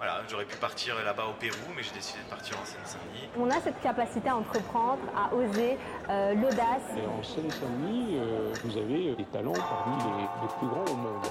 Voilà, 0.00 0.22
j'aurais 0.30 0.46
pu 0.46 0.56
partir 0.56 0.94
là-bas 1.04 1.26
au 1.28 1.34
Pérou, 1.34 1.58
mais 1.76 1.82
j'ai 1.82 1.92
décidé 1.92 2.20
de 2.24 2.30
partir 2.30 2.56
en 2.58 2.64
Seine-Saint-Denis. 2.64 3.28
On 3.38 3.50
a 3.50 3.60
cette 3.60 3.82
capacité 3.82 4.30
à 4.30 4.36
entreprendre, 4.36 5.02
à 5.14 5.34
oser, 5.34 5.76
euh, 6.08 6.32
l'audace. 6.36 6.88
Et 6.96 7.06
en 7.06 7.22
Seine-Saint-Denis, 7.22 8.16
euh, 8.16 8.50
vous 8.64 8.78
avez 8.78 9.14
des 9.14 9.24
talents 9.26 9.52
parmi 9.52 10.02
les, 10.02 10.22
les 10.22 10.48
plus 10.58 10.68
grands 10.68 10.90
au 10.90 10.96
monde. 10.96 11.26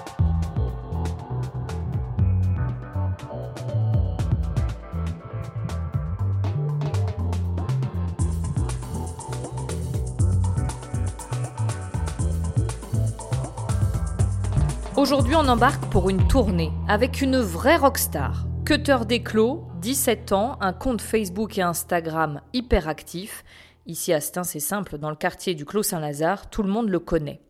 Aujourd'hui, 14.96 15.34
on 15.34 15.48
embarque 15.48 15.84
pour 15.86 16.08
une 16.08 16.28
tournée 16.28 16.70
avec 16.86 17.20
une 17.20 17.40
vraie 17.40 17.76
rockstar. 17.76 18.44
Cutter 18.70 18.98
Desclos, 19.04 19.64
17 19.80 20.30
ans, 20.30 20.56
un 20.60 20.72
compte 20.72 21.02
Facebook 21.02 21.58
et 21.58 21.62
Instagram 21.62 22.40
hyper 22.52 22.86
actif. 22.86 23.42
Ici 23.86 24.12
à 24.12 24.20
Stein, 24.20 24.44
c'est 24.44 24.60
simple, 24.60 24.96
dans 24.96 25.10
le 25.10 25.16
quartier 25.16 25.56
du 25.56 25.64
Clos 25.64 25.82
Saint-Lazare, 25.82 26.48
tout 26.50 26.62
le 26.62 26.68
monde 26.68 26.88
le 26.88 27.00
connaît. 27.00 27.40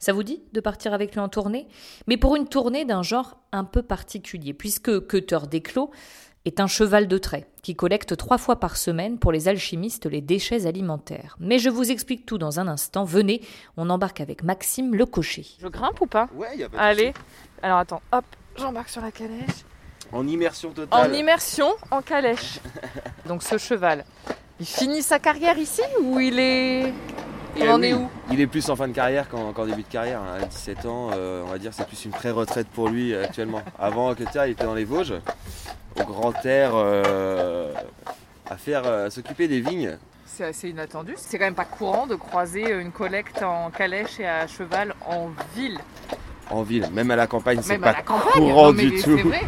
Ça 0.00 0.12
vous 0.12 0.24
dit 0.24 0.42
de 0.52 0.60
partir 0.60 0.92
avec 0.92 1.12
lui 1.12 1.20
en 1.20 1.28
tournée? 1.28 1.68
Mais 2.08 2.16
pour 2.16 2.34
une 2.34 2.48
tournée 2.48 2.84
d'un 2.84 3.04
genre 3.04 3.38
un 3.52 3.62
peu 3.62 3.80
particulier, 3.80 4.54
puisque 4.54 5.06
Cutter 5.06 5.38
Desclos 5.48 5.92
est 6.44 6.58
un 6.58 6.66
cheval 6.66 7.06
de 7.06 7.18
trait 7.18 7.46
qui 7.62 7.76
collecte 7.76 8.16
trois 8.16 8.36
fois 8.36 8.58
par 8.58 8.76
semaine 8.76 9.20
pour 9.20 9.30
les 9.30 9.46
alchimistes 9.46 10.06
les 10.06 10.20
déchets 10.20 10.66
alimentaires. 10.66 11.36
Mais 11.38 11.60
je 11.60 11.70
vous 11.70 11.92
explique 11.92 12.26
tout 12.26 12.38
dans 12.38 12.58
un 12.58 12.66
instant. 12.66 13.04
Venez, 13.04 13.40
on 13.76 13.88
embarque 13.88 14.20
avec 14.20 14.42
Maxime 14.42 14.96
le 14.96 15.06
cocher. 15.06 15.46
Je 15.60 15.68
grimpe 15.68 16.00
ou 16.00 16.06
pas? 16.06 16.28
Ouais, 16.34 16.56
y 16.56 16.64
a 16.64 16.68
pas 16.68 16.76
de 16.76 16.82
Allez. 16.82 17.14
Alors 17.62 17.78
attends, 17.78 18.02
hop, 18.10 18.24
j'embarque 18.56 18.88
sur 18.88 19.00
la 19.00 19.12
calèche. 19.12 19.64
En 20.12 20.26
immersion 20.26 20.70
totale. 20.70 21.10
En 21.10 21.14
immersion, 21.14 21.68
en 21.90 22.00
calèche. 22.02 22.60
Donc 23.26 23.42
ce 23.42 23.58
cheval, 23.58 24.04
il 24.60 24.66
finit 24.66 25.02
sa 25.02 25.18
carrière 25.18 25.58
ici 25.58 25.82
ou 26.02 26.18
il 26.20 26.38
est... 26.38 26.92
Il 27.58 27.62
Eh 27.64 27.68
en 27.70 27.80
oui, 27.80 27.88
est 27.88 27.94
où? 27.94 28.08
Il 28.30 28.40
est 28.40 28.46
plus 28.46 28.68
en 28.68 28.76
fin 28.76 28.86
de 28.86 28.92
carrière 28.92 29.28
qu'en 29.30 29.64
début 29.64 29.82
de 29.82 29.88
carrière. 29.88 30.20
hein. 30.20 30.42
À 30.42 30.44
17 30.44 30.84
ans, 30.84 31.10
euh, 31.14 31.42
on 31.46 31.50
va 31.50 31.58
dire 31.58 31.70
que 31.70 31.76
c'est 31.76 31.86
plus 31.86 32.04
une 32.04 32.10
pré-retraite 32.10 32.68
pour 32.68 32.88
lui 32.88 33.14
euh, 33.14 33.24
actuellement. 33.24 33.62
Avant 33.78 34.14
que 34.14 34.24
il 34.46 34.50
était 34.52 34.64
dans 34.64 34.74
les 34.74 34.84
Vosges, 34.84 35.14
au 35.98 36.04
grand 36.04 36.34
air, 36.44 36.72
euh, 36.74 37.72
à 38.50 38.56
faire, 38.58 38.82
euh, 38.84 39.06
à 39.06 39.10
s'occuper 39.10 39.48
des 39.48 39.60
vignes. 39.60 39.96
C'est 40.26 40.44
assez 40.44 40.68
inattendu. 40.68 41.14
C'est 41.16 41.38
quand 41.38 41.46
même 41.46 41.54
pas 41.54 41.64
courant 41.64 42.06
de 42.06 42.14
croiser 42.14 42.70
une 42.72 42.92
collecte 42.92 43.42
en 43.42 43.70
calèche 43.70 44.20
et 44.20 44.26
à 44.26 44.46
cheval 44.46 44.94
en 45.06 45.30
ville. 45.54 45.78
En 46.50 46.62
ville, 46.62 46.86
même 46.92 47.10
à 47.10 47.16
la 47.16 47.26
campagne, 47.26 47.60
c'est 47.62 47.72
Même 47.72 47.80
pas 47.80 47.90
à 47.90 47.92
la 47.94 48.02
campagne. 48.02 48.32
courant 48.34 48.66
Non, 48.66 48.72
mais 48.72 48.84
du 48.84 49.02
tout. 49.02 49.16
C'est 49.16 49.22
vrai. 49.22 49.40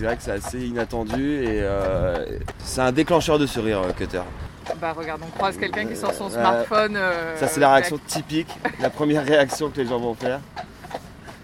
C'est 0.00 0.06
vrai 0.06 0.16
que 0.16 0.22
c'est 0.22 0.30
assez 0.30 0.58
inattendu 0.66 1.42
et 1.44 1.60
euh, 1.60 2.24
c'est 2.64 2.80
un 2.80 2.90
déclencheur 2.90 3.38
de 3.38 3.44
sourire, 3.44 3.82
euh, 3.82 3.92
Cutter. 3.92 4.22
Bah 4.80 4.94
regarde, 4.96 5.20
on 5.22 5.30
croise 5.36 5.58
quelqu'un 5.58 5.84
qui 5.84 5.94
sort 5.94 6.14
son 6.14 6.28
Euh, 6.28 6.40
smartphone. 6.40 6.96
euh, 6.96 7.36
Ça, 7.36 7.46
c'est 7.48 7.60
la 7.60 7.70
avec- 7.70 7.84
réaction 7.84 8.00
typique, 8.06 8.48
la 8.80 8.88
première 8.88 9.22
réaction 9.26 9.68
que 9.68 9.76
les 9.78 9.86
gens 9.86 9.98
vont 9.98 10.14
faire. 10.14 10.40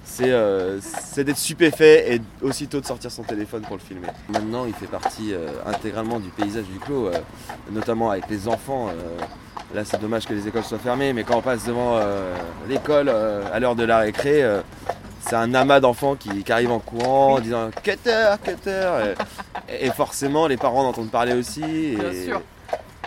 C'est 0.06 0.32
c'est 0.80 1.22
d'être 1.24 1.36
stupéfait 1.36 2.14
et 2.14 2.22
aussitôt 2.40 2.80
de 2.80 2.86
sortir 2.86 3.10
son 3.10 3.24
téléphone 3.24 3.60
pour 3.60 3.76
le 3.76 3.82
filmer. 3.82 4.08
Maintenant, 4.30 4.64
il 4.64 4.72
fait 4.72 4.86
partie 4.86 5.34
intégralement 5.66 6.18
du 6.18 6.30
paysage 6.30 6.64
du 6.64 6.78
clos, 6.78 7.10
notamment 7.70 8.10
avec 8.10 8.24
les 8.30 8.48
enfants. 8.48 8.88
là, 9.74 9.84
c'est 9.84 10.00
dommage 10.00 10.24
que 10.24 10.32
les 10.32 10.48
écoles 10.48 10.64
soient 10.64 10.78
fermées, 10.78 11.12
mais 11.12 11.24
quand 11.24 11.36
on 11.36 11.42
passe 11.42 11.66
devant 11.66 12.00
l'école 12.66 13.10
à 13.10 13.60
l'heure 13.60 13.74
de 13.76 13.84
la 13.84 13.98
récré, 13.98 14.42
c'est 15.28 15.36
un 15.36 15.54
amas 15.54 15.80
d'enfants 15.80 16.14
qui, 16.14 16.44
qui 16.44 16.52
arrivent 16.52 16.72
en 16.72 16.78
courant 16.78 17.34
en 17.34 17.40
disant 17.40 17.70
Cutter, 17.82 18.34
Cutter 18.44 19.14
et, 19.68 19.86
et 19.86 19.90
forcément, 19.90 20.46
les 20.46 20.56
parents 20.56 20.84
en 20.84 20.88
entendent 20.88 21.10
parler 21.10 21.34
aussi. 21.34 21.62
Et, 21.62 21.96
Bien 21.96 22.24
sûr. 22.24 22.42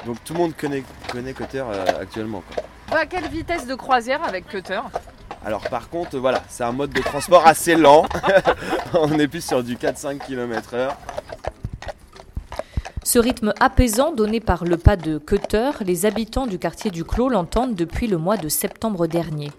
Donc 0.06 0.18
tout 0.24 0.34
le 0.34 0.40
monde 0.40 0.54
connaît, 0.56 0.84
connaît 1.12 1.34
Cutter 1.34 1.64
euh, 1.66 1.86
actuellement. 2.02 2.42
quoi. 2.54 2.64
Bah, 2.92 3.06
quelle 3.06 3.28
vitesse 3.28 3.68
de 3.68 3.76
croisière 3.76 4.24
avec 4.24 4.48
Cutter 4.48 4.80
Alors 5.46 5.62
par 5.70 5.90
contre, 5.90 6.18
voilà, 6.18 6.42
c'est 6.50 6.64
un 6.64 6.72
mode 6.72 6.92
de 6.92 7.02
transport 7.02 7.46
assez 7.46 7.76
lent. 7.76 8.06
On 8.94 9.18
est 9.20 9.28
plus 9.28 9.46
sur 9.46 9.64
du 9.64 9.76
4-5 9.76 10.20
km 10.20 10.74
heure. 10.74 10.98
Ce 13.10 13.18
rythme 13.18 13.56
apaisant 13.60 14.12
donné 14.12 14.40
par 14.40 14.66
le 14.66 14.78
pas 14.78 14.96
de 14.96 15.18
Cutter, 15.18 15.72
les 15.82 16.06
habitants 16.06 16.46
du 16.46 16.60
quartier 16.60 16.92
du 16.92 17.04
Clos 17.04 17.30
l'entendent 17.30 17.74
depuis 17.74 18.06
le 18.06 18.20
mois 18.20 18.38
de 18.38 18.50
septembre 18.50 19.08
dernier. 19.08 19.52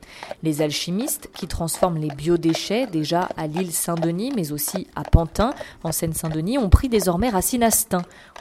Les 0.44 0.62
alchimistes, 0.62 1.28
qui 1.34 1.48
transforment 1.48 1.98
les 1.98 2.14
biodéchets 2.14 2.86
déjà 2.86 3.28
à 3.36 3.48
l'île 3.48 3.72
Saint-Denis, 3.72 4.32
mais 4.36 4.52
aussi 4.52 4.86
à 4.94 5.02
Pantin, 5.02 5.52
en 5.82 5.90
Seine-Saint-Denis, 5.90 6.58
ont 6.58 6.68
pris 6.68 6.88
désormais 6.88 7.28
racine 7.28 7.64
à 7.64 7.70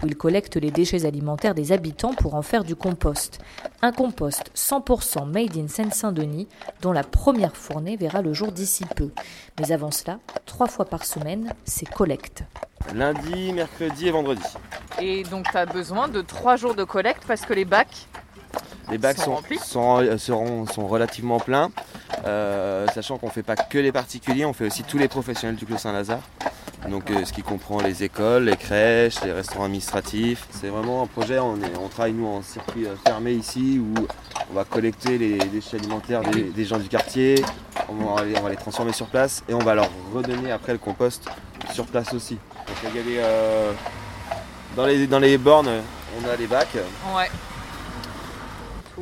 où 0.03 0.05
ils 0.05 0.15
collectent 0.15 0.57
les 0.57 0.69
déchets 0.69 1.05
alimentaires 1.05 1.55
des 1.55 1.71
habitants 1.71 2.13
pour 2.13 2.35
en 2.35 2.43
faire 2.43 2.63
du 2.63 2.75
compost. 2.75 3.39
Un 3.81 3.91
compost 3.91 4.51
100% 4.55 5.25
made 5.25 5.57
in 5.57 5.69
Seine-Saint-Denis, 5.69 6.47
dont 6.83 6.91
la 6.91 7.03
première 7.03 7.57
fournée 7.57 7.97
verra 7.97 8.21
le 8.21 8.33
jour 8.35 8.51
d'ici 8.51 8.85
peu. 8.95 9.09
Mais 9.59 9.71
avant 9.71 9.89
cela, 9.89 10.19
trois 10.45 10.67
fois 10.67 10.85
par 10.85 11.03
semaine, 11.03 11.51
c'est 11.65 11.89
collecte. 11.89 12.43
Lundi, 12.95 13.53
mercredi 13.53 14.07
et 14.07 14.11
vendredi. 14.11 14.41
Et 15.01 15.23
donc 15.23 15.47
tu 15.51 15.57
as 15.57 15.65
besoin 15.65 16.07
de 16.07 16.21
trois 16.21 16.55
jours 16.55 16.75
de 16.75 16.83
collecte 16.83 17.23
parce 17.27 17.41
que 17.41 17.53
les 17.53 17.65
bacs, 17.65 18.07
Les 18.91 18.97
bacs 18.97 19.17
Sont 19.17 19.23
sont, 19.25 19.35
remplis 19.35 19.59
sont, 19.59 19.97
euh, 20.01 20.17
seront- 20.17 20.65
sont 20.65 20.87
relativement 20.87 21.39
pleins, 21.39 21.69
euh, 22.25 22.87
sachant 22.93 23.19
qu'on 23.19 23.27
ne 23.27 23.31
fait 23.31 23.43
pas 23.43 23.55
que 23.55 23.77
les 23.77 23.91
particuliers, 23.91 24.45
on 24.45 24.53
fait 24.53 24.65
aussi 24.65 24.81
tous 24.83 24.97
les 24.97 25.07
professionnels 25.07 25.55
du 25.57 25.65
Clos 25.67 25.77
Saint-Lazare. 25.77 26.21
Donc 26.89 27.11
euh, 27.11 27.23
ce 27.25 27.31
qui 27.33 27.43
comprend 27.43 27.81
les 27.81 28.03
écoles, 28.03 28.45
les 28.45 28.55
crèches, 28.57 29.21
les 29.23 29.31
restaurants 29.33 29.65
administratifs. 29.65 30.47
C'est 30.49 30.69
vraiment 30.69 31.03
un 31.03 31.07
projet, 31.07 31.37
on, 31.37 31.57
est- 31.57 31.77
on 31.79 31.87
travaille 31.89 32.13
nous 32.13 32.25
en 32.25 32.41
circuit 32.41 32.87
fermé 33.05 33.33
ici 33.33 33.79
où 33.79 33.93
on 34.49 34.55
va 34.55 34.63
collecter 34.63 35.17
les 35.19 35.37
déchets 35.37 35.77
alimentaires 35.77 36.21
des, 36.21 36.43
des 36.45 36.65
gens 36.65 36.79
du 36.79 36.87
quartier, 36.87 37.35
on 37.89 38.15
va, 38.15 38.23
les, 38.25 38.37
on 38.39 38.41
va 38.41 38.49
les 38.49 38.55
transformer 38.55 38.93
sur 38.93 39.05
place 39.07 39.43
et 39.47 39.53
on 39.53 39.59
va 39.59 39.75
leur 39.75 39.89
redonner 40.15 40.51
après 40.51 40.71
le 40.71 40.79
compost 40.79 41.25
sur 41.73 41.85
place 41.85 42.13
aussi. 42.13 42.35
Donc 42.35 42.77
il 42.83 42.95
y 42.95 42.99
a 42.99 43.03
des, 43.03 43.17
euh, 43.19 43.73
dans, 44.75 44.85
les, 44.85 45.07
dans 45.07 45.19
les 45.19 45.37
bornes, 45.37 45.69
on 46.19 46.27
a 46.29 46.35
les 46.35 46.47
bacs 46.47 46.77
ouais. 47.15 47.29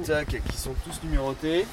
tac, 0.06 0.42
qui 0.50 0.58
sont 0.58 0.74
tous 0.84 1.02
numérotés. 1.04 1.66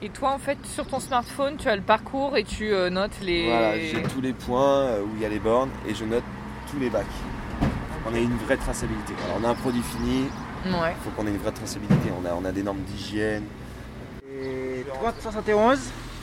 Et 0.00 0.08
toi 0.08 0.30
en 0.32 0.38
fait 0.38 0.58
sur 0.66 0.86
ton 0.86 0.98
smartphone 0.98 1.56
tu 1.56 1.68
as 1.68 1.76
le 1.76 1.82
parcours 1.82 2.36
et 2.36 2.42
tu 2.44 2.72
euh, 2.72 2.90
notes 2.90 3.20
les... 3.22 3.48
Voilà, 3.48 3.78
j'ai 3.78 4.02
tous 4.02 4.20
les 4.20 4.32
points 4.32 4.80
euh, 4.86 5.02
où 5.02 5.10
il 5.16 5.22
y 5.22 5.24
a 5.24 5.28
les 5.28 5.38
bornes 5.38 5.70
et 5.86 5.94
je 5.94 6.04
note 6.04 6.24
tous 6.70 6.78
les 6.78 6.90
bacs. 6.90 7.06
On 8.10 8.14
a 8.14 8.18
une 8.18 8.36
vraie 8.38 8.56
traçabilité. 8.56 9.14
Alors, 9.26 9.38
on 9.40 9.44
a 9.44 9.50
un 9.50 9.54
produit 9.54 9.82
fini, 9.82 10.26
Ouais. 10.64 10.94
il 10.96 11.04
faut 11.04 11.10
qu'on 11.10 11.26
ait 11.26 11.30
une 11.30 11.38
vraie 11.38 11.52
traçabilité. 11.52 12.10
On 12.20 12.24
a, 12.28 12.34
on 12.34 12.44
a 12.44 12.50
des 12.52 12.62
normes 12.62 12.80
d'hygiène. 12.80 13.44
Et 14.42 14.84
3071 14.92 15.78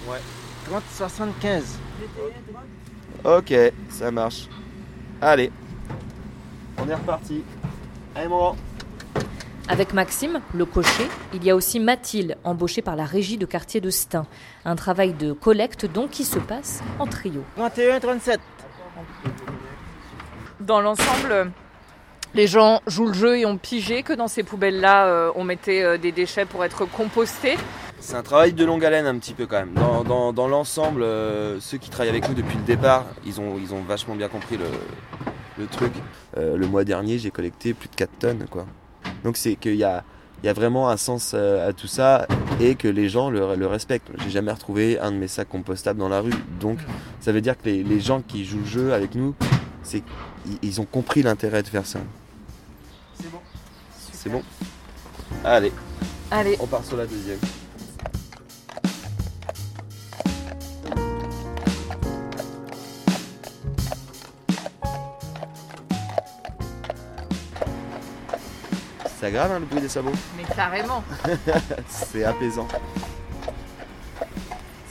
Ouais. 0.09 0.17
3075. 0.69 1.77
Ok, 3.23 3.53
ça 3.89 4.11
marche. 4.11 4.47
Allez, 5.21 5.51
on 6.77 6.87
est 6.87 6.95
reparti. 6.95 7.43
Allez, 8.15 8.29
mon 8.29 8.55
Avec 9.67 9.93
Maxime, 9.93 10.39
le 10.53 10.65
cocher, 10.65 11.07
il 11.33 11.43
y 11.43 11.49
a 11.49 11.55
aussi 11.55 11.79
Mathilde, 11.79 12.37
embauchée 12.45 12.81
par 12.81 12.95
la 12.95 13.03
régie 13.03 13.37
de 13.37 13.45
quartier 13.45 13.81
de 13.81 13.89
Stein. 13.89 14.25
Un 14.63 14.75
travail 14.75 15.13
de 15.13 15.33
collecte 15.33 15.85
donc 15.85 16.11
qui 16.11 16.23
se 16.23 16.39
passe 16.39 16.81
en 16.99 17.07
trio. 17.07 17.43
31 17.57 17.99
37. 17.99 18.39
Dans 20.61 20.79
l'ensemble, 20.79 21.51
les 22.33 22.47
gens 22.47 22.81
jouent 22.87 23.07
le 23.07 23.13
jeu 23.13 23.37
et 23.39 23.45
ont 23.45 23.57
pigé 23.57 24.03
que 24.03 24.13
dans 24.13 24.27
ces 24.27 24.43
poubelles-là, 24.43 25.07
euh, 25.07 25.31
on 25.35 25.43
mettait 25.43 25.83
euh, 25.83 25.97
des 25.97 26.11
déchets 26.11 26.45
pour 26.45 26.63
être 26.63 26.85
compostés. 26.85 27.57
C'est 28.01 28.15
un 28.15 28.23
travail 28.23 28.53
de 28.53 28.65
longue 28.65 28.83
haleine 28.85 29.05
un 29.05 29.17
petit 29.19 29.33
peu 29.33 29.45
quand 29.45 29.57
même. 29.59 29.73
Dans, 29.73 30.03
dans- 30.03 30.33
dans 30.33 30.47
l'ensemble, 30.47 31.03
euh, 31.03 31.59
ceux 31.59 31.77
qui 31.77 31.89
travaillent 31.89 32.09
avec 32.09 32.27
nous 32.27 32.35
depuis 32.35 32.57
le 32.57 32.63
départ, 32.63 33.05
ils 33.25 33.39
ont, 33.39 33.57
ils 33.59 33.73
ont 33.73 33.81
vachement 33.83 34.15
bien 34.15 34.29
compris 34.29 34.57
le, 34.57 34.65
le 35.57 35.67
truc. 35.67 35.91
Euh, 36.37 36.57
le 36.57 36.67
mois 36.67 36.83
dernier, 36.83 37.19
j'ai 37.19 37.29
collecté 37.31 37.73
plus 37.73 37.89
de 37.89 37.95
4 37.95 38.09
tonnes. 38.19 38.45
Quoi. 38.49 38.65
Donc 39.23 39.37
c'est 39.37 39.55
qu'il 39.55 39.75
y 39.75 39.83
a, 39.83 40.03
il 40.41 40.47
y 40.47 40.49
a 40.49 40.53
vraiment 40.53 40.89
un 40.89 40.97
sens 40.97 41.33
euh, 41.35 41.67
à 41.69 41.73
tout 41.73 41.87
ça 41.87 42.25
et 42.61 42.75
que 42.75 42.87
les 42.87 43.09
gens 43.09 43.29
le, 43.29 43.55
le 43.55 43.67
respectent. 43.67 44.07
J'ai 44.23 44.29
jamais 44.29 44.51
retrouvé 44.53 44.97
un 44.99 45.11
de 45.11 45.17
mes 45.17 45.27
sacs 45.27 45.49
compostables 45.49 45.99
dans 45.99 46.09
la 46.09 46.21
rue. 46.21 46.33
Donc 46.59 46.79
ça 47.19 47.31
veut 47.31 47.41
dire 47.41 47.57
que 47.57 47.65
les, 47.65 47.83
les 47.83 47.99
gens 47.99 48.21
qui 48.21 48.45
jouent 48.45 48.59
le 48.59 48.65
jeu 48.65 48.93
avec 48.93 49.13
nous, 49.15 49.35
c'est 49.83 50.01
ils, 50.47 50.57
ils 50.63 50.81
ont 50.81 50.85
compris 50.85 51.21
l'intérêt 51.21 51.61
de 51.63 51.67
faire 51.67 51.85
ça. 51.85 51.99
C'est 53.21 53.29
bon. 53.31 53.39
C'est 54.13 54.29
bon 54.29 54.41
Allez, 55.43 55.71
Allez, 56.31 56.55
on 56.59 56.65
part 56.65 56.83
sur 56.85 56.97
la 56.97 57.05
deuxième. 57.05 57.37
C'est 69.19 69.25
agréable 69.25 69.53
hein, 69.55 69.59
le 69.59 69.65
bruit 69.65 69.81
des 69.81 69.89
sabots 69.89 70.11
mais 70.37 70.43
carrément. 70.55 71.03
C'est 71.87 72.23
apaisant. 72.23 72.67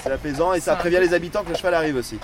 C'est 0.03 0.13
apaisant 0.13 0.53
et 0.53 0.61
ça 0.61 0.77
prévient 0.77 0.99
les 1.01 1.15
habitants 1.15 1.43
que 1.43 1.51
le 1.51 1.55
cheval 1.57 1.75
arrive 1.75 1.97
aussi. 1.97 2.19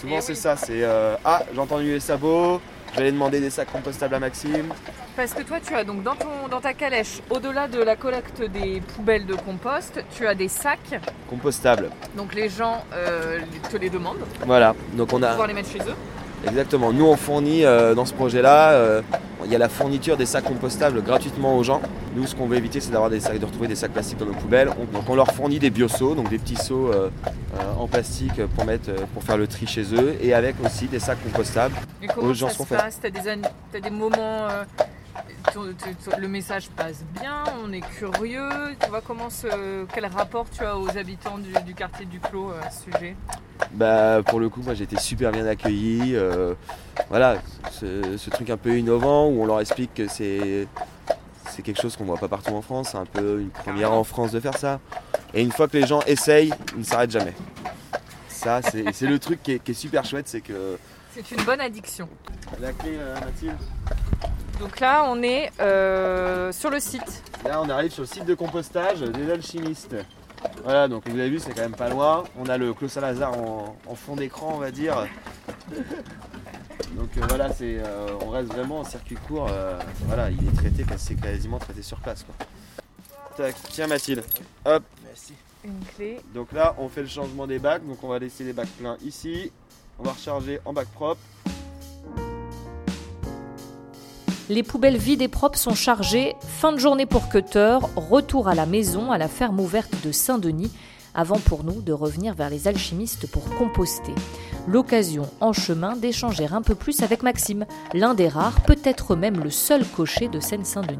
Souvent 0.00 0.16
Eh 0.18 0.20
c'est 0.20 0.32
oui. 0.32 0.36
ça, 0.38 0.56
c'est 0.56 0.82
euh, 0.82 1.16
ah 1.24 1.42
j'ai 1.52 1.58
entendu 1.60 1.92
les 1.92 2.00
sabots, 2.00 2.60
je 2.92 2.96
vais 2.96 3.02
aller 3.02 3.12
demander 3.12 3.40
des 3.40 3.50
sacs 3.50 3.70
compostables 3.70 4.14
à 4.14 4.20
Maxime. 4.20 4.72
Parce 5.16 5.34
que 5.34 5.42
toi, 5.42 5.58
tu 5.60 5.74
as 5.74 5.84
donc 5.84 6.02
dans, 6.02 6.14
ton, 6.14 6.48
dans 6.50 6.60
ta 6.60 6.72
calèche, 6.72 7.20
au-delà 7.30 7.68
de 7.68 7.82
la 7.82 7.96
collecte 7.96 8.42
des 8.42 8.80
poubelles 8.94 9.26
de 9.26 9.34
compost, 9.34 10.02
tu 10.16 10.26
as 10.26 10.34
des 10.34 10.48
sacs. 10.48 10.98
Compostables. 11.28 11.90
Donc 12.16 12.34
les 12.34 12.48
gens 12.48 12.84
euh, 12.94 13.40
te 13.70 13.76
les 13.76 13.90
demandent 13.90 14.24
Voilà, 14.46 14.74
donc 14.94 15.12
on 15.12 15.18
pour 15.18 15.24
a 15.24 15.30
pouvoir 15.30 15.48
les 15.48 15.54
mettre 15.54 15.70
chez 15.70 15.80
eux. 15.80 15.94
exactement. 16.48 16.92
Nous 16.92 17.04
on 17.06 17.16
fournit 17.16 17.64
euh, 17.64 17.94
dans 17.94 18.06
ce 18.06 18.14
projet-là, 18.14 18.70
euh, 18.70 19.02
il 19.44 19.50
y 19.52 19.54
a 19.54 19.58
la 19.58 19.68
fourniture 19.68 20.16
des 20.16 20.26
sacs 20.26 20.44
compostables 20.44 21.02
gratuitement 21.02 21.56
aux 21.56 21.62
gens. 21.62 21.80
Nous 22.14 22.26
ce 22.26 22.34
qu'on 22.34 22.46
veut 22.46 22.56
éviter 22.56 22.80
c'est 22.80 22.90
d'avoir 22.90 23.10
des 23.10 23.20
sacs, 23.20 23.38
de 23.38 23.44
retrouver 23.46 23.68
des 23.68 23.74
sacs 23.76 23.92
plastiques 23.92 24.18
dans 24.18 24.26
nos 24.26 24.34
poubelles. 24.34 24.68
On- 24.80 24.84
donc 24.92 25.08
on 25.08 25.14
leur 25.14 25.28
fournit 25.32 25.58
des 25.58 25.70
bioseaux, 25.70 26.14
donc 26.14 26.28
des 26.28 26.38
petits 26.38 26.56
seaux 26.56 26.88
euh, 26.92 27.10
euh, 27.58 27.74
en 27.78 27.86
plastique 27.88 28.44
pour 28.54 28.64
mettre, 28.64 28.90
euh, 28.90 29.06
pour 29.14 29.22
faire 29.24 29.36
le 29.36 29.46
tri 29.46 29.66
chez 29.66 29.84
eux, 29.94 30.16
et 30.20 30.34
avec 30.34 30.56
aussi 30.64 30.86
des 30.86 30.98
sacs 30.98 31.22
compostables. 31.22 31.74
Et 32.02 32.06
comment 32.06 32.28
Aux 32.28 32.34
gens 32.34 32.48
ça 32.48 32.64
se 32.64 32.74
passe? 32.74 32.98
T'as 33.00 33.10
des, 33.10 33.20
t'as 33.72 33.80
des 33.80 33.90
moments. 33.90 34.48
euh, 34.48 34.64
le 36.18 36.28
message 36.28 36.68
passe 36.70 37.04
bien, 37.20 37.44
on 37.64 37.72
est 37.72 37.80
curieux. 37.80 38.48
Tu 38.80 38.88
vois 38.88 39.02
comment 39.06 39.28
ce, 39.28 39.84
quel 39.92 40.06
rapport 40.06 40.46
tu 40.50 40.64
as 40.64 40.78
aux 40.78 40.96
habitants 40.96 41.38
du, 41.38 41.52
du 41.66 41.74
quartier 41.74 42.06
du 42.06 42.20
Clos 42.20 42.50
à 42.50 42.70
ce 42.70 42.84
sujet? 42.84 43.16
Bah 43.72 44.20
pour 44.26 44.40
le 44.40 44.48
coup 44.48 44.60
moi 44.62 44.74
j'ai 44.74 44.84
été 44.84 44.98
super 44.98 45.32
bien 45.32 45.46
accueilli. 45.46 46.14
euh, 46.14 46.54
voilà, 47.08 47.36
ce, 47.70 48.16
ce 48.18 48.30
truc 48.30 48.50
un 48.50 48.56
peu 48.56 48.76
innovant 48.78 49.28
où 49.28 49.42
on 49.42 49.46
leur 49.46 49.60
explique 49.60 49.94
que 49.94 50.08
c'est 50.08 50.66
c'est 51.48 51.62
quelque 51.62 51.80
chose 51.80 51.96
qu'on 51.96 52.04
voit 52.04 52.16
pas 52.18 52.28
partout 52.28 52.54
en 52.54 52.62
France, 52.62 52.90
c'est 52.92 52.98
un 52.98 53.04
peu 53.06 53.40
une 53.40 53.50
première 53.50 53.92
en 53.92 54.04
France 54.04 54.32
de 54.32 54.40
faire 54.40 54.56
ça. 54.56 54.80
Et 55.34 55.42
une 55.42 55.52
fois 55.52 55.68
que 55.68 55.76
les 55.76 55.86
gens 55.86 56.00
essayent, 56.06 56.52
ils 56.74 56.80
ne 56.80 56.84
s'arrêtent 56.84 57.10
jamais. 57.10 57.34
Ça 58.28 58.60
c'est 58.62 58.84
c'est 58.92 59.06
le 59.06 59.18
truc 59.18 59.42
qui 59.42 59.52
est, 59.52 59.58
qui 59.58 59.72
est 59.72 59.74
super 59.74 60.04
chouette, 60.04 60.28
c'est 60.28 60.40
que 60.40 60.76
C'est 61.14 61.30
une 61.30 61.42
bonne 61.44 61.60
addiction. 61.60 62.08
la 62.60 62.72
clé 62.72 62.92
euh, 62.98 63.14
Mathilde. 63.20 63.56
Donc 64.60 64.78
là, 64.78 65.04
on 65.08 65.22
est 65.24 65.50
euh, 65.60 66.52
sur 66.52 66.70
le 66.70 66.78
site. 66.78 67.22
Là 67.44 67.60
on 67.62 67.68
arrive 67.68 67.90
sur 67.90 68.02
le 68.02 68.06
site 68.06 68.24
de 68.24 68.34
compostage 68.34 69.00
des 69.00 69.30
alchimistes. 69.30 69.96
Voilà 70.64 70.86
donc 70.88 71.08
vous 71.08 71.18
avez 71.18 71.28
vu 71.30 71.38
c'est 71.40 71.52
quand 71.54 71.62
même 71.62 71.72
pas 71.76 71.88
loin. 71.88 72.24
On 72.38 72.46
a 72.46 72.56
le 72.56 72.72
Clos 72.74 72.88
Saint-Lazare 72.88 73.32
en, 73.38 73.76
en 73.86 73.94
fond 73.94 74.16
d'écran 74.16 74.52
on 74.54 74.58
va 74.58 74.70
dire. 74.70 75.06
Donc 76.96 77.08
euh, 77.16 77.22
voilà, 77.28 77.52
c'est, 77.52 77.78
euh, 77.78 78.08
on 78.20 78.28
reste 78.30 78.52
vraiment 78.52 78.80
en 78.80 78.84
circuit 78.84 79.16
court. 79.16 79.48
euh, 79.50 79.78
voilà, 80.06 80.30
il 80.30 80.46
est 80.46 80.52
traité, 80.54 80.84
c'est 80.98 81.14
quasiment 81.14 81.58
traité 81.58 81.82
sur 81.82 81.98
place. 81.98 82.22
Quoi. 82.24 82.46
Tac, 83.36 83.54
tiens 83.70 83.86
Mathilde. 83.86 84.22
Hop, 84.64 84.82
Merci. 85.06 85.34
Une 85.64 85.80
clé. 85.96 86.20
donc 86.34 86.52
là 86.52 86.74
on 86.78 86.88
fait 86.88 87.02
le 87.02 87.08
changement 87.08 87.46
des 87.46 87.58
bacs. 87.58 87.86
Donc 87.86 88.02
on 88.04 88.08
va 88.08 88.18
laisser 88.18 88.44
les 88.44 88.52
bacs 88.52 88.68
pleins 88.78 88.96
ici. 89.04 89.50
On 89.98 90.02
va 90.04 90.12
recharger 90.12 90.60
en 90.64 90.72
bac 90.72 90.88
propre. 90.88 91.20
Les 94.52 94.62
poubelles 94.62 94.98
vides 94.98 95.22
et 95.22 95.28
propres 95.28 95.58
sont 95.58 95.74
chargées. 95.74 96.36
Fin 96.46 96.72
de 96.72 96.76
journée 96.76 97.06
pour 97.06 97.30
Cutter, 97.30 97.78
retour 97.96 98.48
à 98.48 98.54
la 98.54 98.66
maison, 98.66 99.10
à 99.10 99.16
la 99.16 99.26
ferme 99.26 99.58
ouverte 99.58 99.94
de 100.04 100.12
Saint-Denis, 100.12 100.70
avant 101.14 101.38
pour 101.38 101.64
nous 101.64 101.80
de 101.80 101.94
revenir 101.94 102.34
vers 102.34 102.50
les 102.50 102.68
alchimistes 102.68 103.26
pour 103.26 103.44
composter. 103.56 104.14
L'occasion 104.68 105.30
en 105.40 105.54
chemin 105.54 105.96
d'échanger 105.96 106.48
un 106.52 106.60
peu 106.60 106.74
plus 106.74 107.02
avec 107.02 107.22
Maxime, 107.22 107.64
l'un 107.94 108.12
des 108.12 108.28
rares, 108.28 108.60
peut-être 108.66 109.16
même 109.16 109.42
le 109.42 109.48
seul 109.48 109.86
cocher 109.86 110.28
de 110.28 110.38
Seine-Saint-Denis. 110.38 110.98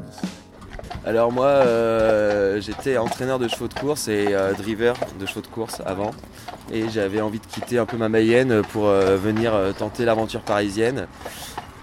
Alors 1.05 1.31
moi 1.31 1.45
euh, 1.45 2.59
j'étais 2.59 2.97
entraîneur 2.97 3.37
de 3.37 3.47
chevaux 3.47 3.67
de 3.67 3.73
course 3.75 4.07
et 4.07 4.29
euh, 4.31 4.53
driver 4.53 4.95
de 5.19 5.27
chevaux 5.27 5.41
de 5.41 5.47
course 5.47 5.79
avant. 5.85 6.09
Et 6.71 6.89
j'avais 6.89 7.21
envie 7.21 7.39
de 7.39 7.45
quitter 7.45 7.77
un 7.77 7.85
peu 7.85 7.97
ma 7.97 8.09
Mayenne 8.09 8.63
pour 8.71 8.87
euh, 8.87 9.15
venir 9.15 9.53
tenter 9.77 10.05
l'aventure 10.05 10.41
parisienne. 10.41 11.07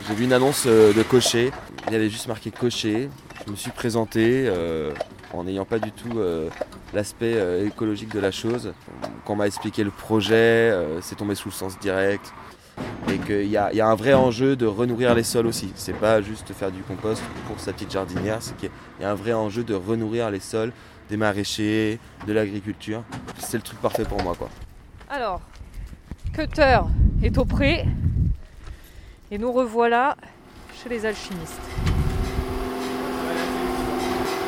J'ai 0.09 0.15
vu 0.15 0.25
une 0.25 0.33
annonce 0.33 0.65
euh, 0.67 0.93
de 0.93 1.03
cocher. 1.03 1.51
Il 1.87 1.93
y 1.93 1.97
avait 1.97 2.11
juste 2.11 2.27
marqué 2.27 2.51
cocher. 2.51 3.09
Je 3.47 3.51
me 3.51 3.57
suis 3.57 3.71
présenté 3.71 4.47
euh, 4.49 4.93
en 5.33 5.45
n'ayant 5.45 5.65
pas 5.65 5.79
du 5.79 5.93
tout 5.93 6.19
euh, 6.19 6.49
l'aspect 6.93 7.35
euh, 7.37 7.67
écologique 7.67 8.13
de 8.13 8.21
la 8.21 8.31
chose. 8.31 8.73
Quand 9.25 9.35
on 9.35 9.37
m'a 9.37 9.47
expliqué 9.47 9.85
le 9.85 9.91
projet, 9.91 10.35
euh, 10.35 11.01
c'est 11.01 11.17
tombé 11.17 11.35
sous 11.35 11.49
le 11.49 11.55
sens 11.55 11.79
direct. 11.79 12.33
Et 13.09 13.19
qu'il 13.19 13.47
y, 13.47 13.51
y 13.53 13.57
a 13.81 13.87
un 13.89 13.95
vrai 13.95 14.15
enjeu 14.15 14.57
de 14.57 14.67
renourrir 14.67 15.15
les 15.15 15.23
sols 15.23 15.47
aussi. 15.47 15.71
C'est 15.75 15.93
pas 15.97 16.23
juste 16.23 16.53
faire 16.53 16.71
du 16.71 16.83
compost 16.83 17.23
pour 17.47 17.61
sa 17.61 17.73
petite 17.73 17.91
jardinière, 17.93 18.39
c'est 18.41 18.57
qu'il 18.57 18.71
y 19.01 19.05
a 19.05 19.11
un 19.11 19.15
vrai 19.15 19.33
enjeu 19.33 19.65
de 19.65 19.75
renourrir 19.75 20.31
les 20.31 20.41
sols, 20.41 20.73
des 21.11 21.17
maraîchers, 21.17 21.99
de 22.27 22.33
l'agriculture. 22.33 23.03
C'est 23.39 23.57
le 23.59 23.63
truc 23.63 23.81
parfait 23.81 24.05
pour 24.05 24.23
moi 24.23 24.35
quoi. 24.39 24.49
Alors, 25.11 25.41
Cutter 26.33 26.79
est 27.23 27.37
au 27.37 27.45
pré. 27.45 27.85
Et 29.33 29.39
nous 29.39 29.53
revoilà 29.53 30.17
chez 30.83 30.89
les 30.89 31.07
alchimistes. 31.07 31.61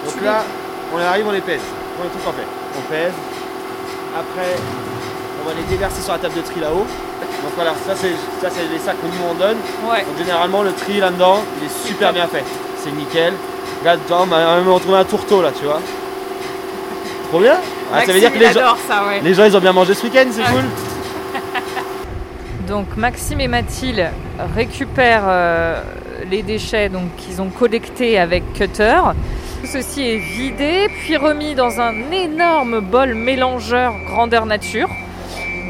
Donc 0.05 0.25
là, 0.25 0.43
on 0.93 0.99
arrive, 0.99 1.25
on 1.29 1.31
les 1.31 1.40
pèse. 1.40 1.61
Pour 1.94 2.05
le 2.05 2.11
truc 2.11 2.23
en 2.26 2.32
fait. 2.32 2.49
On 2.76 2.90
pèse. 2.90 3.12
Après, 4.12 4.56
on 5.40 5.49
va 5.49 5.55
les 5.55 5.62
déverser 5.70 6.02
sur 6.02 6.12
la 6.12 6.19
table 6.19 6.34
de 6.34 6.40
tri 6.40 6.58
là-haut. 6.58 6.84
Donc 7.43 7.52
voilà, 7.55 7.75
ça 7.87 7.94
c'est 7.94 8.11
ça 8.40 8.49
c'est 8.50 8.67
les 8.73 8.79
sacs 8.81 8.96
que 9.00 9.06
nous 9.06 9.31
on 9.31 9.34
donne. 9.34 9.58
Ouais. 9.88 10.05
Donc 10.05 10.19
généralement 10.19 10.64
le 10.64 10.73
tri 10.73 10.99
là-dedans, 10.99 11.44
il 11.61 11.67
est 11.67 11.87
super 11.87 12.12
bien 12.12 12.26
fait. 12.26 12.43
C'est 12.82 12.90
nickel. 12.90 13.35
Regarde, 13.81 14.00
on 14.11 14.26
m'a 14.26 14.56
même 14.56 14.69
retrouvé 14.69 14.96
un 14.96 15.05
tourteau 15.05 15.43
là, 15.43 15.52
tu 15.56 15.64
vois. 15.64 15.81
Trop 17.28 17.38
bien. 17.38 17.56
Ah, 17.94 18.05
ça 18.05 18.12
veut 18.12 18.19
dire 18.19 18.32
que 18.32 18.38
les 18.38 18.52
gens, 18.52 18.61
adore 18.61 18.78
ça, 18.88 19.06
ouais. 19.06 19.20
les 19.20 19.35
gens 19.35 19.44
ils 19.44 19.56
ont 19.56 19.61
bien 19.61 19.73
mangé 19.73 19.94
ce 19.94 20.02
week-end, 20.02 20.26
c'est 20.32 20.43
cool. 20.43 20.64
Donc 22.72 22.96
Maxime 22.96 23.38
et 23.42 23.48
Mathilde 23.48 24.08
récupèrent 24.54 25.26
euh, 25.26 25.82
les 26.30 26.42
déchets 26.42 26.88
donc, 26.88 27.14
qu'ils 27.16 27.42
ont 27.42 27.50
collectés 27.50 28.19
avec 28.19 28.50
Cutter. 28.54 28.98
Tout 29.60 29.66
ceci 29.66 30.00
est 30.00 30.16
vidé 30.16 30.88
puis 30.88 31.19
remis 31.19 31.54
dans 31.54 31.80
un 31.80 32.10
énorme 32.10 32.80
bol 32.80 33.14
mélangeur 33.14 33.92
grandeur 34.06 34.46
nature, 34.46 34.88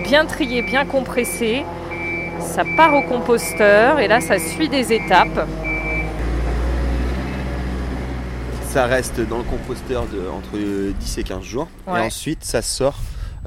bien 0.05 0.27
trié, 0.27 0.63
bien 0.63 0.85
compressé. 0.85 1.65
Ça 2.39 2.63
part 2.77 2.95
au 2.95 3.03
composteur 3.03 3.99
et 3.99 4.07
là 4.07 4.21
ça 4.21 4.39
suit 4.39 4.69
des 4.69 4.93
étapes. 4.93 5.49
Ça 8.69 8.87
reste 8.87 9.21
dans 9.29 9.39
le 9.39 9.43
composteur 9.43 10.07
de, 10.07 10.21
entre 10.29 10.57
10 10.57 11.19
et 11.19 11.25
15 11.25 11.43
jours. 11.43 11.69
Ouais. 11.89 11.99
Et 11.99 12.07
ensuite, 12.07 12.45
ça 12.45 12.63
sort 12.63 12.95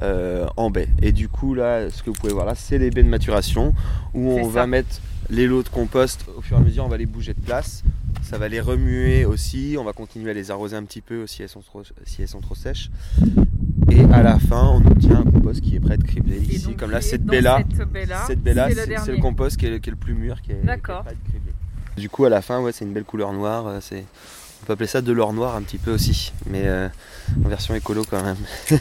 euh, 0.02 0.46
en 0.56 0.70
baie. 0.70 0.88
Et 1.02 1.12
du 1.12 1.28
coup, 1.28 1.54
là, 1.54 1.90
ce 1.90 2.02
que 2.02 2.10
vous 2.10 2.16
pouvez 2.16 2.32
voir 2.32 2.46
là, 2.46 2.54
c'est 2.54 2.78
les 2.78 2.90
baies 2.90 3.02
de 3.02 3.08
maturation 3.08 3.74
où 4.14 4.30
on 4.32 4.44
ça. 4.44 4.50
va 4.50 4.66
mettre 4.66 5.00
les 5.30 5.46
lots 5.46 5.62
de 5.62 5.68
compost. 5.68 6.24
Au 6.36 6.40
fur 6.42 6.56
et 6.56 6.60
à 6.60 6.62
mesure, 6.62 6.84
on 6.84 6.88
va 6.88 6.96
les 6.96 7.06
bouger 7.06 7.34
de 7.34 7.40
place. 7.40 7.82
Ça 8.22 8.38
va 8.38 8.48
les 8.48 8.60
remuer 8.60 9.24
aussi. 9.24 9.76
On 9.78 9.84
va 9.84 9.92
continuer 9.92 10.30
à 10.30 10.34
les 10.34 10.50
arroser 10.50 10.76
un 10.76 10.84
petit 10.84 11.00
peu 11.00 11.22
aussi 11.22 11.36
si 11.36 11.42
elles 11.42 11.48
sont 11.48 11.60
trop, 11.60 11.82
si 12.04 12.22
elles 12.22 12.28
sont 12.28 12.40
trop 12.40 12.54
sèches. 12.54 12.90
Et 13.90 14.00
à 14.12 14.22
la 14.22 14.38
fin, 14.38 14.66
on 14.68 14.84
obtient 14.86 15.20
un 15.20 15.22
compost 15.30 15.60
qui 15.60 15.76
est 15.76 15.80
prêt 15.80 15.92
à 15.92 15.94
être 15.94 16.04
criblé 16.04 16.36
Et 16.36 16.54
ici. 16.56 16.74
Comme 16.74 16.90
là, 16.90 17.00
cette 17.00 17.24
baie-là, 17.24 17.60
cette 18.26 18.42
baie-là, 18.42 18.68
c'est 19.04 19.12
le 19.12 19.18
compost 19.18 19.56
qui 19.56 19.66
est, 19.66 19.80
qui 19.80 19.88
est 19.88 19.92
le 19.92 19.96
plus 19.96 20.14
mûr, 20.14 20.40
qui 20.42 20.52
est, 20.52 20.60
qui 20.60 20.68
est 20.68 20.76
prêt 20.78 20.92
à 20.92 21.00
être 21.12 21.22
criblé. 21.24 21.52
Du 21.96 22.10
coup, 22.10 22.24
à 22.24 22.28
la 22.28 22.42
fin, 22.42 22.60
ouais, 22.60 22.72
c'est 22.72 22.84
une 22.84 22.92
belle 22.92 23.04
couleur 23.04 23.32
noire. 23.32 23.66
euh, 23.68 23.78
C'est, 23.80 24.04
on 24.62 24.66
peut 24.66 24.72
appeler 24.72 24.86
ça 24.86 25.00
de 25.00 25.12
l'or 25.12 25.32
noir 25.32 25.54
un 25.56 25.62
petit 25.62 25.78
peu 25.78 25.92
aussi, 25.92 26.32
mais 26.46 26.62
euh, 26.66 26.88
en 27.44 27.48
version 27.48 27.74
écolo 27.74 28.04
quand 28.08 28.22
même. 28.22 28.36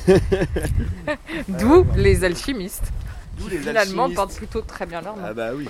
D'où 1.47 1.85
les 1.95 2.23
alchimistes. 2.23 2.91
D'où 3.37 3.47
les 3.47 3.57
finalement 3.57 4.03
alchimistes. 4.03 4.15
portent 4.15 4.35
plutôt 4.35 4.61
très 4.61 4.85
bien 4.85 5.01
leur 5.01 5.15
nom. 5.15 5.23
Ah 5.25 5.33
bah 5.33 5.51
oui. 5.55 5.67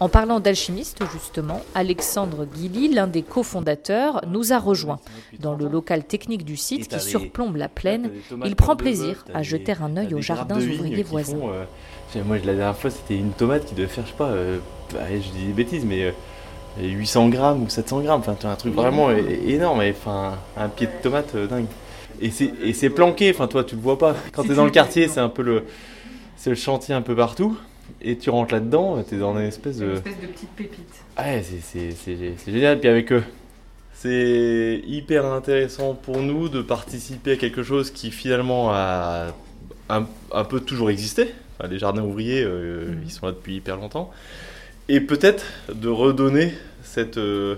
En 0.00 0.08
parlant 0.08 0.38
d'alchimiste, 0.38 1.02
justement, 1.12 1.60
Alexandre 1.74 2.46
Guilly, 2.46 2.94
l'un 2.94 3.08
des 3.08 3.22
cofondateurs, 3.22 4.20
nous 4.28 4.52
a 4.52 4.58
rejoints. 4.58 5.00
Dans 5.40 5.56
le 5.56 5.66
local 5.66 6.04
technique 6.04 6.44
du 6.44 6.56
site 6.56 6.88
qui 6.88 7.00
surplombe 7.00 7.56
la 7.56 7.68
plaine, 7.68 8.10
il 8.44 8.54
prend 8.54 8.76
plaisir 8.76 9.24
à 9.34 9.42
jeter 9.42 9.74
un 9.80 9.96
œil 9.96 10.14
aux 10.14 10.20
jardins 10.20 10.60
ouvriers 10.60 11.02
voisins. 11.02 11.38
euh, 11.42 12.24
moi, 12.24 12.38
la 12.38 12.54
dernière 12.54 12.76
fois, 12.76 12.90
c'était 12.90 13.16
une 13.16 13.32
tomate 13.32 13.64
qui 13.64 13.74
devait 13.74 13.88
faire, 13.88 14.04
je 14.06 14.10
sais 14.10 14.16
pas, 14.16 14.28
euh, 14.30 14.58
bah, 14.92 15.00
je 15.10 15.36
dis 15.36 15.46
des 15.46 15.52
bêtises, 15.52 15.84
mais 15.84 16.04
euh, 16.04 16.12
800 16.80 17.28
grammes 17.28 17.62
ou 17.64 17.68
700 17.68 18.00
grammes. 18.02 18.20
Enfin, 18.20 18.36
tu 18.38 18.46
un 18.46 18.56
truc 18.56 18.74
vraiment 18.74 19.10
énorme. 19.10 19.82
et, 19.82 19.90
Enfin, 19.90 20.36
un 20.56 20.68
pied 20.68 20.86
de 20.86 20.92
tomate 21.02 21.34
euh, 21.34 21.46
dingue. 21.46 21.66
Et 22.20 22.30
c'est 22.72 22.90
planqué. 22.90 23.30
Enfin, 23.30 23.46
toi, 23.46 23.64
tu 23.64 23.76
le 23.76 23.80
vois 23.80 23.98
pas. 23.98 24.14
Quand 24.32 24.42
t'es 24.44 24.54
dans 24.54 24.64
le 24.64 24.70
quartier, 24.70 25.08
c'est 25.08 25.20
un 25.20 25.28
peu 25.28 25.42
le, 25.42 25.64
c'est 26.36 26.50
le 26.50 26.56
chantier 26.56 26.94
un 26.94 27.02
peu 27.02 27.14
partout. 27.14 27.56
Et 28.02 28.16
tu 28.18 28.28
rentres 28.30 28.52
là-dedans, 28.52 29.02
t'es 29.02 29.16
dans 29.16 29.36
une 29.38 29.44
espèce 29.46 29.78
Une 29.78 29.86
de. 29.88 29.92
espèce 29.94 30.20
de 30.20 30.26
petite 30.26 30.50
pépite. 30.50 30.94
Ouais, 31.18 31.42
c'est- 31.62 32.50
génial. 32.52 32.78
Puis 32.80 32.88
avec 32.88 33.12
eux, 33.12 33.22
c'est 33.94 34.80
hyper 34.86 35.24
intéressant 35.26 35.94
pour 35.94 36.18
nous 36.18 36.48
de 36.48 36.62
participer 36.62 37.32
à 37.32 37.36
quelque 37.36 37.62
chose 37.62 37.90
qui 37.90 38.10
finalement 38.10 38.70
a 38.72 39.28
un, 39.88 40.06
un 40.32 40.44
peu 40.44 40.60
toujours 40.60 40.90
existé. 40.90 41.32
Enfin, 41.58 41.68
les 41.68 41.78
jardins 41.78 42.02
ouvriers, 42.04 42.42
euh, 42.44 42.90
Mhm. 42.92 43.02
ils 43.04 43.10
sont 43.10 43.26
là 43.26 43.32
depuis 43.32 43.56
hyper 43.56 43.76
longtemps. 43.76 44.10
Et 44.90 45.00
peut-être 45.02 45.44
de 45.74 45.88
redonner 45.88 46.54
cette, 46.82 47.18
euh, 47.18 47.56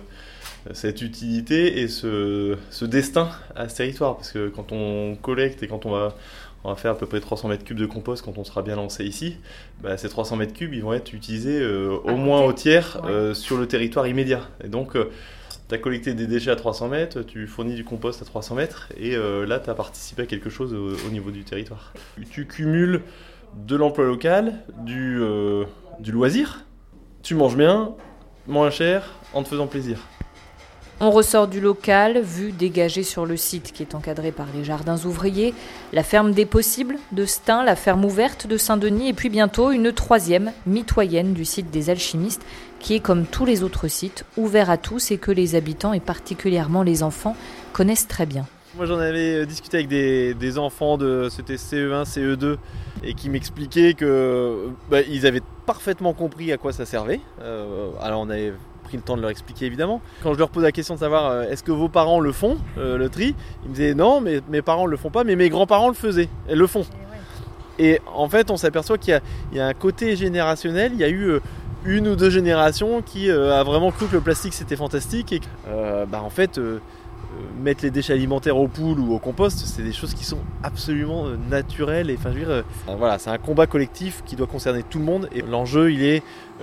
cette 0.73 1.01
utilité 1.01 1.81
et 1.81 1.87
ce, 1.87 2.57
ce 2.71 2.85
destin 2.85 3.31
à 3.55 3.69
ce 3.69 3.77
territoire. 3.77 4.17
Parce 4.17 4.33
que 4.33 4.49
quand 4.49 4.73
on 4.73 5.15
collecte 5.15 5.63
et 5.63 5.69
quand 5.69 5.87
on 5.87 5.93
va, 5.93 6.17
on 6.65 6.71
va 6.71 6.75
faire 6.75 6.91
à 6.91 6.99
peu 6.99 7.07
près 7.07 7.21
300 7.21 7.47
mètres 7.47 7.63
cubes 7.63 7.79
de 7.79 7.87
compost 7.87 8.25
quand 8.25 8.37
on 8.37 8.43
sera 8.43 8.63
bien 8.63 8.75
lancé 8.75 9.05
ici. 9.05 9.37
Bah, 9.81 9.97
ces 9.97 10.09
300 10.09 10.37
mètres 10.37 10.55
cubes, 10.55 10.75
ils 10.75 10.83
vont 10.83 10.93
être 10.93 11.13
utilisés 11.13 11.61
euh, 11.61 11.97
au 12.03 12.17
moins 12.17 12.43
au 12.43 12.53
tiers 12.53 13.01
euh, 13.05 13.33
sur 13.33 13.59
le 13.59 13.69
territoire 13.69 14.09
immédiat. 14.09 14.49
Et 14.65 14.69
donc, 14.69 14.95
tu 15.69 15.75
as 15.75 15.79
collecté 15.79 16.15
des 16.15 16.27
déchets 16.27 16.51
à 16.51 16.57
300 16.57 16.89
mètres, 16.89 17.23
tu 17.23 17.47
fournis 17.47 17.77
du 17.77 17.85
compost 17.85 18.21
à 18.23 18.25
300 18.25 18.57
mètres, 18.57 18.89
et 18.99 19.17
là, 19.47 19.61
tu 19.61 19.71
as 19.71 19.75
participé 19.75 20.23
à 20.23 20.27
quelque 20.27 20.51
chose 20.51 20.75
au, 20.75 21.11
niveau 21.11 21.31
du 21.31 21.45
territoire. 21.45 21.93
Tu 22.33 22.47
cumules 22.47 23.03
de 23.69 23.77
l'emploi 23.77 24.05
local, 24.05 24.55
du, 24.85 25.21
du 26.01 26.11
loisir, 26.11 26.65
tu 27.23 27.35
manges 27.35 27.57
bien, 27.57 27.93
moins 28.47 28.71
cher, 28.71 29.15
en 29.33 29.43
te 29.43 29.49
faisant 29.49 29.67
plaisir. 29.67 30.07
On 31.03 31.11
ressort 31.11 31.49
du 31.49 31.63
local, 31.63 32.21
vue 32.21 32.53
dégagée 32.53 33.05
sur 33.05 33.25
le 33.25 33.39
site 33.39 33.73
qui 33.73 33.83
est 33.83 33.95
encadré 33.95 34.33
par 34.33 34.49
les 34.55 34.65
jardins 34.65 34.99
ouvriers, 35.07 35.55
la 35.95 36.03
ferme 36.03 36.33
des 36.33 36.45
possibles 36.45 36.99
de 37.13 37.25
Stein, 37.25 37.65
la 37.65 37.75
ferme 37.75 38.05
ouverte 38.05 38.47
de 38.47 38.59
Saint-Denis 38.59 39.09
et 39.09 39.15
puis 39.15 39.31
bientôt 39.31 39.71
une 39.71 39.93
troisième, 39.93 40.53
mitoyenne 40.67 41.33
du 41.33 41.47
site 41.47 41.71
des 41.71 41.89
alchimistes 41.89 42.43
qui 42.81 42.97
est 42.97 43.01
comme 43.01 43.25
tous 43.25 43.47
les 43.47 43.63
autres 43.63 43.89
sites, 43.89 44.27
ouvert 44.37 44.69
à 44.69 44.77
tous 44.77 45.11
et 45.11 45.17
que 45.17 45.31
les 45.31 45.55
habitants 45.55 45.95
et 45.95 46.01
particulièrement 46.01 46.83
les 46.83 47.03
enfants 47.03 47.37
connaissent 47.73 48.09
très 48.09 48.27
bien. 48.27 48.47
Moi 48.77 48.87
j'en 48.87 48.99
avais 48.99 49.43
euh, 49.43 49.47
discuté 49.47 49.79
avec 49.79 49.89
des, 49.89 50.59
enfants 50.59 50.97
de 50.97 51.29
c'était 51.31 51.57
CE1, 51.57 52.05
CE2 52.05 52.57
et 53.03 53.15
qui 53.15 53.29
m'expliquaient 53.29 53.95
que 53.95 54.69
bah, 54.91 55.01
ils 55.03 55.27
avaient 55.27 55.43
parfaitement 55.67 56.13
compris 56.13 56.53
à 56.53 56.57
quoi 56.57 56.73
ça 56.73 56.85
servait. 56.85 57.21
Euh, 57.41 57.91
alors 58.01 58.21
on 58.21 58.31
avait 58.31 58.53
le 58.93 59.03
temps 59.03 59.17
de 59.17 59.23
leur 59.23 59.31
expliquer 59.31 59.67
évidemment. 59.67 60.01
Quand 60.23 60.35
je 60.35 60.39
leur 60.39 60.51
pose 60.51 60.63
la 60.63 60.73
question 60.73 60.95
de 60.95 61.01
savoir 61.01 61.31
euh, 61.31 61.43
est-ce 61.45 61.63
que 61.63 61.73
vos 61.73 61.89
parents 61.89 62.21
le 62.21 62.33
font, 62.33 62.59
euh, 62.79 62.99
le 62.99 63.09
tri, 63.09 63.35
ils 63.65 63.71
me 63.71 63.75
disaient 63.75 63.95
non, 63.95 64.21
mais 64.21 64.41
mes 64.49 64.63
parents 64.63 64.87
le 64.87 64.97
font 64.97 65.11
pas, 65.11 65.25
mais 65.25 65.37
mes 65.37 65.49
grands-parents 65.49 65.89
le 65.89 65.95
faisaient, 65.95 66.29
et 66.49 66.55
le 66.55 66.67
font. 66.67 66.85
Et 67.79 68.01
en 68.13 68.29
fait, 68.29 68.51
on 68.51 68.57
s'aperçoit 68.57 68.99
qu'il 68.99 69.21
y, 69.53 69.61
a 69.61 69.67
un 69.67 69.75
côté 69.75 70.17
générationnel. 70.17 70.93
Il 70.93 70.99
y 70.99 71.05
a 71.05 71.09
eu 71.09 71.41
une 71.85 72.09
ou 72.09 72.17
deux 72.17 72.29
générations 72.29 73.01
qui 73.01 73.31
a 73.31 73.63
vraiment 73.63 73.91
cru 73.91 74.07
que 74.07 74.17
le 74.17 74.21
plastique 74.21 74.53
c'était 74.53 74.77
fantastique 74.77 75.33
et 75.33 75.41
bah, 75.67 76.21
en 76.23 76.29
fait 76.29 76.61
mettre 77.63 77.85
les 77.85 77.91
déchets 77.91 78.13
alimentaires 78.13 78.57
aux 78.57 78.69
poules 78.69 78.99
ou 78.99 79.15
au 79.15 79.19
compost, 79.19 79.59
c'est 79.59 79.83
des 79.83 79.93
choses 79.93 80.15
qui 80.15 80.25
sont 80.25 80.41
absolument 80.63 81.29
naturelles. 81.49 82.11
Et 82.11 82.17
enfin, 82.17 82.31
je 82.33 82.39
veux 82.39 82.45
dire, 82.45 82.65
voilà, 82.99 83.19
c'est 83.19 83.31
un 83.31 83.39
combat 83.39 83.67
collectif 83.67 84.23
qui 84.25 84.37
doit 84.37 84.47
concerner 84.47 84.83
tout 84.83 84.99
le 84.99 85.05
monde. 85.05 85.29
Et 85.33 85.43
l'enjeu, 85.43 85.93
il 85.93 86.03
est 86.03 86.23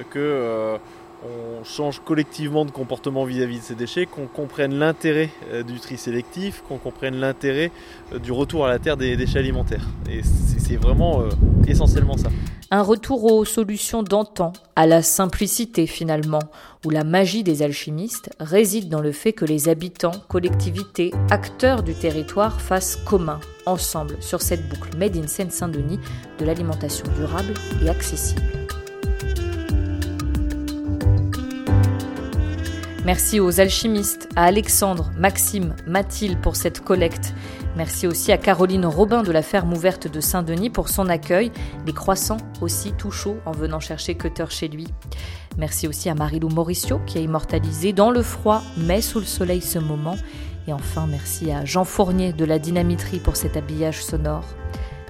que 0.09 0.77
on 1.23 1.63
change 1.63 2.01
collectivement 2.03 2.65
de 2.65 2.71
comportement 2.71 3.23
vis-à-vis 3.23 3.59
de 3.59 3.63
ces 3.63 3.75
déchets, 3.75 4.05
qu'on 4.05 4.27
comprenne 4.27 4.75
l'intérêt 4.75 5.29
euh, 5.51 5.63
du 5.63 5.79
tri 5.79 5.97
sélectif, 5.97 6.63
qu'on 6.67 6.77
comprenne 6.77 7.15
l'intérêt 7.15 7.71
euh, 8.13 8.19
du 8.19 8.31
retour 8.31 8.65
à 8.65 8.69
la 8.69 8.79
terre 8.79 8.97
des 8.97 9.17
déchets 9.17 9.39
alimentaires. 9.39 9.85
Et 10.09 10.21
c'est 10.23 10.77
vraiment 10.77 11.21
euh, 11.21 11.29
essentiellement 11.67 12.17
ça. 12.17 12.29
Un 12.69 12.81
retour 12.81 13.23
aux 13.31 13.45
solutions 13.45 14.03
d'antan, 14.03 14.53
à 14.75 14.85
la 14.85 15.01
simplicité 15.01 15.87
finalement, 15.87 16.43
où 16.85 16.89
la 16.89 17.03
magie 17.03 17.43
des 17.43 17.61
alchimistes 17.61 18.29
réside 18.39 18.89
dans 18.89 19.01
le 19.01 19.11
fait 19.11 19.33
que 19.33 19.45
les 19.45 19.69
habitants, 19.69 20.11
collectivités, 20.27 21.13
acteurs 21.31 21.81
du 21.81 21.95
territoire 21.95 22.61
fassent 22.61 22.97
commun, 22.97 23.39
ensemble, 23.65 24.17
sur 24.19 24.41
cette 24.41 24.67
boucle 24.67 24.95
Made 24.97 25.15
in 25.15 25.27
Seine-Saint-Denis 25.27 25.99
de 26.39 26.45
l'alimentation 26.45 27.05
durable 27.17 27.53
et 27.83 27.89
accessible. 27.89 28.56
Merci 33.07 33.39
aux 33.39 33.61
alchimistes, 33.61 34.27
à 34.35 34.43
Alexandre, 34.43 35.11
Maxime, 35.17 35.77
Mathilde 35.87 36.41
pour 36.41 36.57
cette 36.57 36.81
collecte. 36.81 37.33
Merci 37.77 38.05
aussi 38.05 38.33
à 38.33 38.37
Caroline 38.37 38.85
Robin 38.85 39.23
de 39.23 39.31
la 39.31 39.41
ferme 39.41 39.71
ouverte 39.71 40.11
de 40.11 40.19
Saint-Denis 40.19 40.69
pour 40.69 40.89
son 40.89 41.07
accueil, 41.07 41.53
les 41.85 41.93
croissants 41.93 42.35
aussi 42.59 42.91
tout 42.91 43.09
chauds 43.09 43.37
en 43.45 43.53
venant 43.53 43.79
chercher 43.79 44.15
Cutter 44.15 44.47
chez 44.49 44.67
lui. 44.67 44.87
Merci 45.57 45.87
aussi 45.87 46.09
à 46.09 46.15
Marilou 46.15 46.49
Mauricio 46.49 46.99
qui 47.05 47.17
a 47.17 47.21
immortalisé 47.21 47.93
dans 47.93 48.11
le 48.11 48.21
froid 48.21 48.61
mais 48.75 48.99
sous 48.99 49.19
le 49.19 49.25
soleil 49.25 49.61
ce 49.61 49.79
moment. 49.79 50.17
Et 50.67 50.73
enfin, 50.73 51.07
merci 51.09 51.49
à 51.49 51.63
Jean 51.63 51.85
Fournier 51.85 52.33
de 52.33 52.43
la 52.43 52.59
Dynamiterie 52.59 53.19
pour 53.19 53.37
cet 53.37 53.55
habillage 53.55 54.03
sonore. 54.03 54.43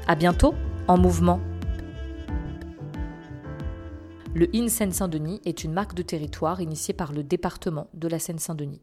À 0.08 0.14
bientôt 0.14 0.54
en 0.88 1.00
mouvement 1.00 1.42
le 4.38 4.56
IN 4.56 4.68
Seine-Saint-Denis 4.68 5.42
est 5.46 5.64
une 5.64 5.74
marque 5.74 5.96
de 5.96 6.04
territoire 6.04 6.62
initiée 6.62 6.94
par 6.94 7.12
le 7.12 7.24
département 7.24 7.88
de 7.96 8.08
la 8.08 8.20
Seine-Saint-Denis. 8.20 8.76